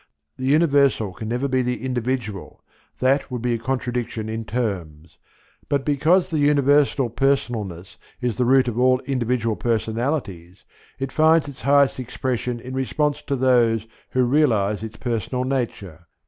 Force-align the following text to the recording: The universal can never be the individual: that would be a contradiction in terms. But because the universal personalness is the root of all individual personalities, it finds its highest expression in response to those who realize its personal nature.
The 0.37 0.47
universal 0.47 1.13
can 1.13 1.27
never 1.27 1.47
be 1.47 1.61
the 1.61 1.85
individual: 1.85 2.63
that 2.97 3.29
would 3.29 3.43
be 3.43 3.53
a 3.53 3.57
contradiction 3.59 4.29
in 4.29 4.45
terms. 4.45 5.19
But 5.69 5.85
because 5.85 6.29
the 6.29 6.39
universal 6.39 7.07
personalness 7.11 7.97
is 8.19 8.37
the 8.37 8.45
root 8.45 8.67
of 8.67 8.79
all 8.79 8.99
individual 9.01 9.55
personalities, 9.55 10.63
it 10.97 11.11
finds 11.11 11.47
its 11.47 11.61
highest 11.61 11.99
expression 11.99 12.59
in 12.59 12.73
response 12.73 13.21
to 13.21 13.35
those 13.35 13.85
who 14.09 14.23
realize 14.25 14.81
its 14.81 14.97
personal 14.97 15.43
nature. 15.43 16.07